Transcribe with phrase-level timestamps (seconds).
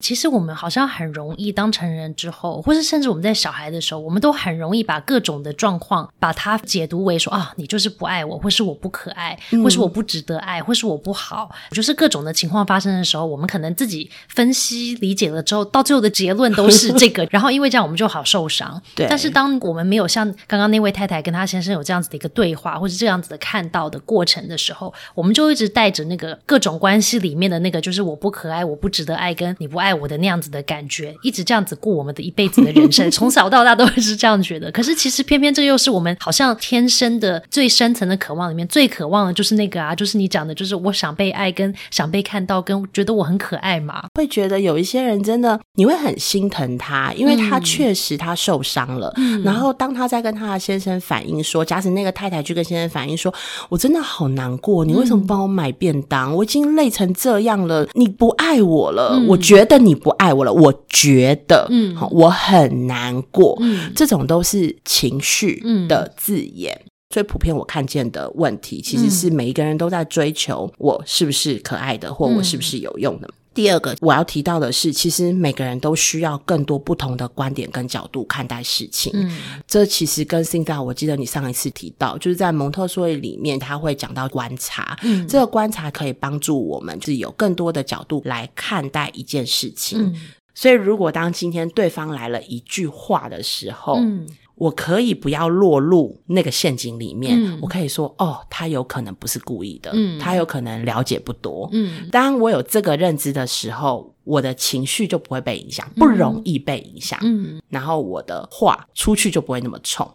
[0.00, 18.80] 其实我们好像很容易当成人之后，或是甚至我们在小孩的时候，我们都很容易把各种的状况把它解读为说啊，你就是不爱我，或是我不可爱，或是我不值得爱，或是我不好，就是各种的情况发生的时候，我们可能自己分析理解了之后，到最后的结论都是这个， 然后因为这样我们就好受伤。
[18.94, 34.70] 对但是当我们没有像刚刚那位太太跟她先生有这样子的一个对话，或是这样子的看到的过程的时候，我们就一直带着那个各种关系里面的那个，就是我不可爱，我不值得爱，跟你不爱我的那样子的感觉，一直这样子过我们的一辈子的人生，从小到大都会是这样觉得。
[34.72, 44.04] 可是其实偏偏这又是我们好像天生的最深层的渴望里面最渴望的就是那个啊，就是你讲的，就是我想被爱，跟想被看到，跟觉得我很可爱嘛。
[44.14, 49.12] 会觉得有一些人真的你会很心疼他，因为他确实他受伤了。
[49.44, 53.32] 然后当他在跟他的先生反映说，假使那个太太去跟先生反映说
[53.68, 56.34] ：“我真的好难过，你为什么帮我买便当？
[56.34, 63.56] 我已经累成这样了，你不爱我了，我觉得你不爱我了，我觉得，嗯，好，我很难过。
[63.60, 66.82] 嗯这种都是情绪的字眼。
[67.08, 73.28] 最普遍我看见的问题，其实是每一个人都在追求我是不是可爱的，或我是不是有用的。
[73.52, 79.12] 第二个我要提到的是，其实每个人都需要更多不同的观点跟角度看待事情。
[79.14, 84.96] 嗯这其实跟 i n 我记得你上一次提到，就是在蒙特梭利里面，他会讲到观察。
[85.02, 90.00] 嗯这个观察可以帮助我们，就是有更多的角度来看待一件事情。
[90.02, 90.14] 嗯
[90.52, 94.26] 所以，如果当今天对方来了一句话的时候，嗯
[94.60, 97.58] 我可以不要落入那个陷阱里面，嗯。
[97.62, 100.18] 我可以说哦，他有可能不是故意的，嗯。
[100.18, 101.66] 他有可能了解不多。
[101.72, 102.06] 嗯。
[102.12, 107.58] 当我有这个认知的时候，我的情绪就不会被影响，不容易被影响，嗯。
[107.70, 110.06] 然后我的话出去就不会那么冲。